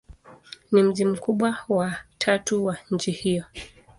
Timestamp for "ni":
0.71-0.83